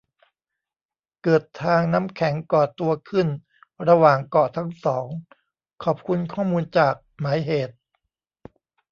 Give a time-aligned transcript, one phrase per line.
[1.23, 3.27] เกิดทางน้ำแข็งก่อตัวขึ้น
[3.87, 5.05] ระหว่างเกาะทั้งสอง
[5.83, 7.77] ขอบคุณข้อมูลจาก หมายเหตุ